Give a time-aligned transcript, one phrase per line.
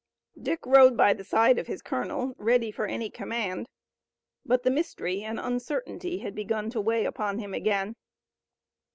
[0.41, 3.67] Dick rode by the side of his colonel ready for any command,
[4.43, 7.95] but the mystery, and uncertainty had begun to weigh upon him again.